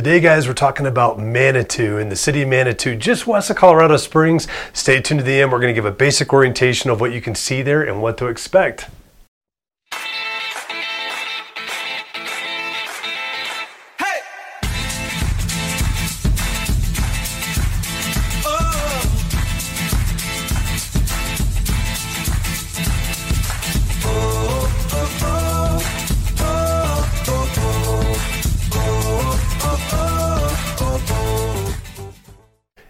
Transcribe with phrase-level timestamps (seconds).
[0.00, 3.98] Today, guys, we're talking about Manitou in the city of Manitou, just west of Colorado
[3.98, 4.48] Springs.
[4.72, 5.52] Stay tuned to the end.
[5.52, 8.16] We're going to give a basic orientation of what you can see there and what
[8.16, 8.88] to expect.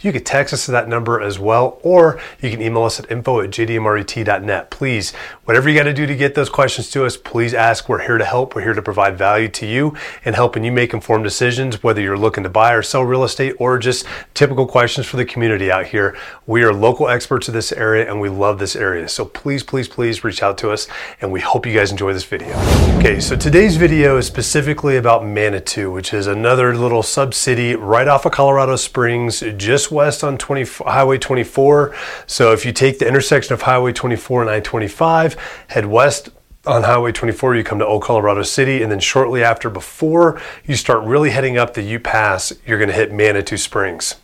[0.00, 3.10] you can text us to that number as well, or you can email us at
[3.10, 4.70] info at jdmret.net.
[4.70, 5.12] Please,
[5.44, 7.88] whatever you got to do to get those questions to us, please ask.
[7.88, 8.54] We're here to help.
[8.54, 12.18] We're here to provide value to you and helping you make informed decisions, whether you're
[12.18, 15.86] looking to buy or sell real estate or just typical questions for the community out
[15.86, 16.16] here.
[16.46, 19.08] We are local experts of this area and we love this area.
[19.08, 20.88] So please, please, please reach out to us
[21.20, 22.56] and we hope you guys enjoy this video.
[22.98, 28.08] Okay, so today's video is specifically about Manitou, which is another little sub city right
[28.08, 31.94] off of Colorado Springs just west on 20, Highway 24.
[32.26, 35.36] So if you take the intersection of Highway 24 and I-25,
[35.68, 36.30] head west
[36.66, 40.74] on Highway 24, you come to Old Colorado City, and then shortly after, before you
[40.74, 44.16] start really heading up the Ute Pass, you're going to hit Manitou Springs.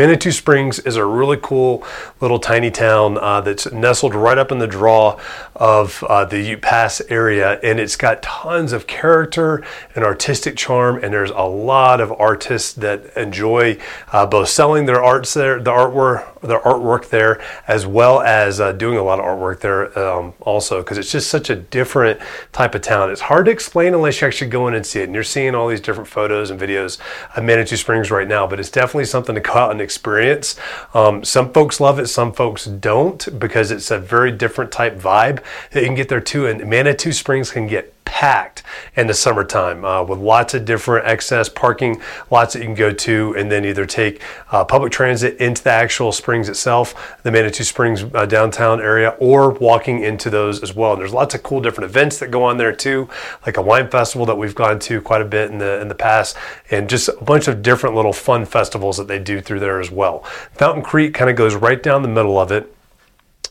[0.00, 1.84] Manitou Springs is a really cool
[2.22, 5.20] little tiny town uh, that's nestled right up in the draw
[5.54, 9.62] of uh, the Ute Pass area, and it's got tons of character
[9.94, 11.04] and artistic charm.
[11.04, 13.78] And there's a lot of artists that enjoy
[14.10, 18.72] uh, both selling their arts there, the artwork, their artwork there, as well as uh,
[18.72, 22.18] doing a lot of artwork there um, also, because it's just such a different
[22.52, 23.10] type of town.
[23.10, 25.04] It's hard to explain unless you actually go in and see it.
[25.04, 26.96] And you're seeing all these different photos and videos
[27.36, 30.54] of Manitou Springs right now, but it's definitely something to go out and experience.
[30.94, 35.42] Um, some folks love it, some folks don't, because it's a very different type vibe
[35.72, 36.46] that you can get there too.
[36.46, 38.64] And Manitou Springs can get packed
[38.96, 42.90] in the summertime uh, with lots of different excess parking lots that you can go
[42.92, 47.62] to and then either take uh, public transit into the actual springs itself, the Manitou
[47.62, 50.92] Springs uh, downtown area, or walking into those as well.
[50.92, 53.08] And there's lots of cool different events that go on there too,
[53.46, 55.94] like a wine festival that we've gone to quite a bit in the in the
[55.94, 56.36] past,
[56.72, 59.92] and just a bunch of different little fun festivals that they do through there as
[59.92, 60.24] well.
[60.54, 62.74] Fountain Creek kind of goes right down the middle of it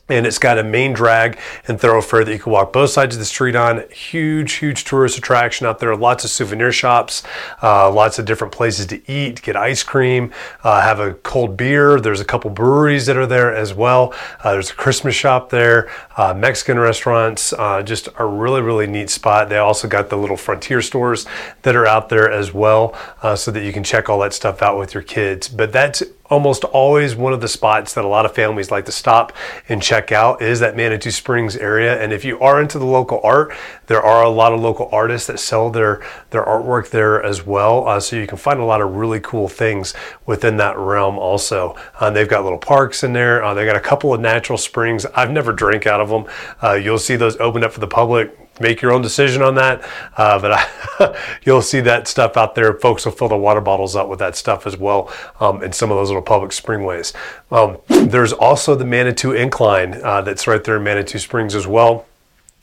[0.09, 1.37] and it's got a main drag
[1.67, 3.87] and thoroughfare that you can walk both sides of the street on.
[3.89, 5.95] Huge, huge tourist attraction out there.
[5.95, 7.23] Lots of souvenir shops,
[7.61, 10.33] uh, lots of different places to eat, get ice cream,
[10.63, 11.99] uh, have a cold beer.
[11.99, 14.13] There's a couple breweries that are there as well.
[14.43, 17.53] Uh, there's a Christmas shop there, uh, Mexican restaurants.
[17.53, 19.49] Uh, just a really, really neat spot.
[19.49, 21.25] They also got the little frontier stores
[21.61, 24.61] that are out there as well, uh, so that you can check all that stuff
[24.61, 25.47] out with your kids.
[25.47, 28.91] But that's almost always one of the spots that a lot of families like to
[28.91, 29.33] stop
[29.67, 32.01] and check out is that Manitou Springs area.
[32.01, 33.53] And if you are into the local art,
[33.87, 37.87] there are a lot of local artists that sell their their artwork there as well.
[37.87, 39.93] Uh, so you can find a lot of really cool things
[40.25, 41.75] within that realm also.
[41.99, 43.43] Uh, they've got little parks in there.
[43.43, 45.05] Uh, they got a couple of natural springs.
[45.07, 46.25] I've never drank out of them.
[46.61, 49.87] Uh, you'll see those opened up for the public make your own decision on that.
[50.17, 52.73] Uh, but I, you'll see that stuff out there.
[52.73, 55.91] Folks will fill the water bottles up with that stuff as well um, in some
[55.91, 57.13] of those little public springways.
[57.51, 62.05] Um, there's also the Manitou Incline uh, that's right there in Manitou Springs as well.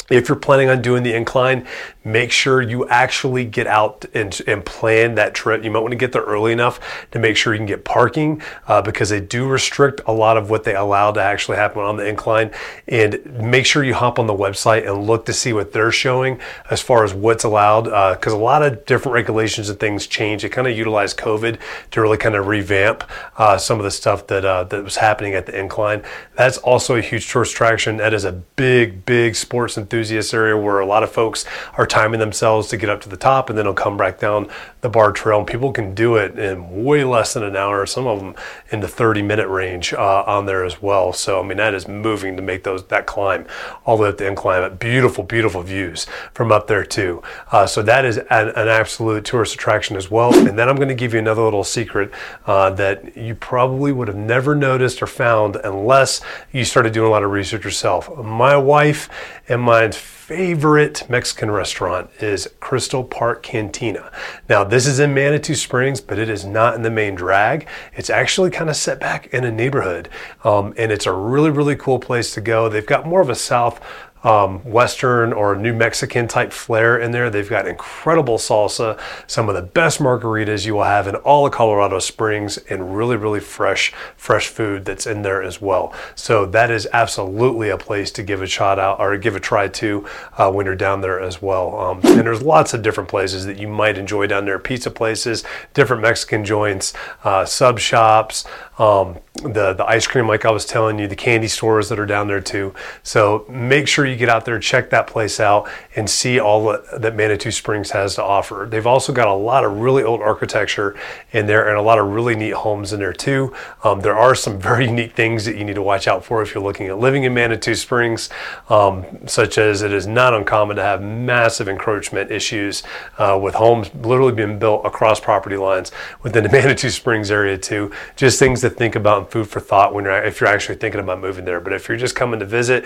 [0.09, 1.67] If you're planning on doing the incline,
[2.05, 5.65] make sure you actually get out and, and plan that trip.
[5.65, 6.79] You might want to get there early enough
[7.11, 10.49] to make sure you can get parking uh, because they do restrict a lot of
[10.49, 12.53] what they allow to actually happen on the incline.
[12.87, 16.41] And make sure you hop on the website and look to see what they're showing
[16.71, 17.85] as far as what's allowed
[18.15, 20.43] because uh, a lot of different regulations and things change.
[20.43, 21.59] They kind of utilize COVID
[21.91, 23.03] to really kind of revamp
[23.37, 26.05] uh, some of the stuff that, uh, that was happening at the incline.
[26.37, 27.97] That's also a huge tourist attraction.
[27.97, 31.47] That is a big, big sports enthusiast enthusiast area where a lot of folks
[31.79, 34.47] are timing themselves to get up to the top and then they'll come back down
[34.83, 35.39] the Barr Trail.
[35.39, 38.35] And people can do it in way less than an hour, some of them
[38.71, 41.13] in the 30 minute range uh, on there as well.
[41.15, 43.47] So, I mean, that is moving to make those that climb
[43.87, 44.77] all the way up the incline.
[44.77, 47.23] Beautiful, beautiful views from up there too.
[47.51, 50.35] Uh, so that is an, an, absolute tourist attraction as well.
[50.35, 52.11] And then I'm going to give you another little secret
[52.45, 56.21] uh, that you probably would have never noticed or found unless
[56.53, 58.15] you started doing a lot of research yourself.
[58.19, 59.09] My wife
[59.49, 64.11] and my besides favorite Mexican restaurant is Crystal Park Cantina.
[64.49, 67.69] Now, this is in Manitou Springs, but it is not in the main drag.
[67.95, 70.09] It's actually kind of set back in a neighborhood,
[70.43, 72.69] um, and it's a really, really cool place to go.
[72.69, 73.81] They've got more of a South
[74.27, 77.31] um, Western or New Mexican type flair in there.
[77.31, 81.53] They've got incredible salsa, some of the best margaritas you will have in all of
[81.53, 85.95] Colorado Springs, and really, really fresh, fresh food that's in there as well.
[86.17, 89.69] So that is absolutely a place to give a shot out or give a try
[89.69, 90.07] to
[90.39, 91.79] uh, when you're down there as well.
[91.79, 95.45] Um, and there's lots of different places that you might enjoy down there: pizza places,
[95.75, 96.93] different Mexican joints,
[97.25, 98.45] uh, sub shops.
[98.79, 102.07] Um, the the ice cream, like I was telling you, the candy stores that are
[102.07, 102.75] down there too.
[103.03, 107.15] So make sure you get out there, check that place out, and see all that
[107.15, 108.67] Manitou Springs has to offer.
[108.71, 110.97] They've also got a lot of really old architecture
[111.33, 113.55] in there and a lot of really neat homes in there too.
[113.85, 116.55] Um, there are some very unique things that you need to watch out for if
[116.55, 118.29] you're looking at living in Manitou Springs,
[118.69, 122.83] um, such as it is not uncommon to have massive encroachment issues
[123.19, 127.93] uh, with homes literally being built across property lines within the Manitou Springs area too.
[128.17, 131.21] Just things to think about food for thought when you're if you're actually thinking about
[131.21, 131.61] moving there.
[131.61, 132.85] But if you're just coming to visit,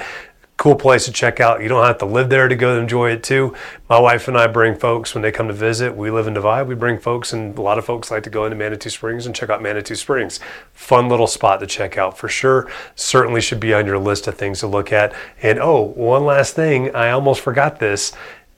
[0.60, 1.62] cool place to check out.
[1.62, 3.54] You don't have to live there to go enjoy it too.
[3.88, 5.96] My wife and I bring folks when they come to visit.
[5.96, 6.68] We live in Divide.
[6.68, 9.34] We bring folks, and a lot of folks like to go into Manitou Springs and
[9.34, 10.38] check out Manitou Springs.
[10.74, 12.70] Fun little spot to check out for sure.
[12.94, 15.14] Certainly should be on your list of things to look at.
[15.40, 18.12] And oh, one last thing, I almost forgot this.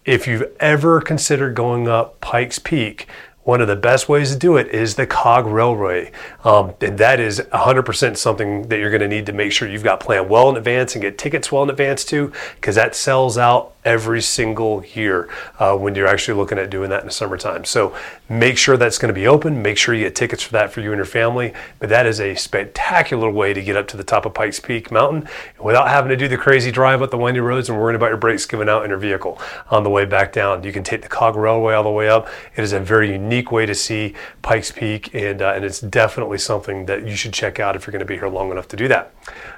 [0.05, 3.07] If you've ever considered going up Pikes Peak,
[3.45, 6.13] one of the best ways to do it is the cog railway.
[6.45, 9.83] Um, and that is 100% something that you're going to need to make sure you've
[9.83, 13.37] got planned well in advance and get tickets well in advance too because that sells
[13.37, 17.65] out every single year uh, when you're actually looking at doing that in the summertime.
[17.65, 17.95] So
[18.29, 19.63] make sure that's going to be open.
[19.63, 21.53] Make sure you get tickets for that for you and your family.
[21.79, 24.91] But that is a spectacular way to get up to the top of Pikes Peak
[24.91, 25.29] Mountain
[25.61, 28.17] without having to do the crazy drive up the windy roads and worrying about your
[28.17, 29.39] brakes giving out in your vehicle
[29.71, 30.63] on the way back down.
[30.63, 32.29] You can take the Cog Railway all the way up.
[32.57, 36.39] It is a very unique way to see Pikes Peak, and uh, and it's definitely
[36.39, 38.77] something that you should check out if you're going to be here long enough to
[38.77, 39.13] do that.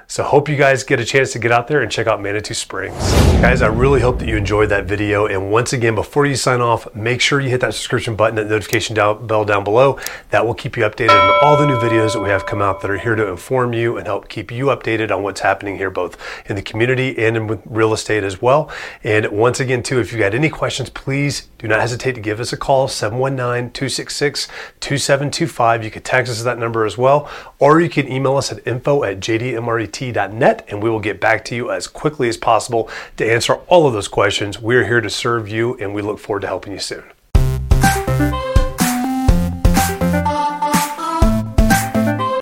[0.07, 2.53] So hope you guys get a chance to get out there and check out Manitou
[2.53, 2.93] Springs.
[3.41, 5.25] Guys, I really hope that you enjoyed that video.
[5.25, 8.47] And once again, before you sign off, make sure you hit that subscription button, that
[8.47, 9.99] notification down, bell down below.
[10.29, 12.81] That will keep you updated on all the new videos that we have come out
[12.81, 15.89] that are here to inform you and help keep you updated on what's happening here,
[15.89, 16.17] both
[16.49, 18.71] in the community and in real estate as well.
[19.03, 22.39] And once again, too, if you've got any questions, please do not hesitate to give
[22.39, 25.83] us a call, 719-266-2725.
[25.83, 27.29] You can text us that number as well,
[27.59, 31.55] or you can email us at info at jdmret and we will get back to
[31.55, 34.61] you as quickly as possible to answer all of those questions.
[34.61, 37.14] We're here to serve you, and we look forward to helping you soon.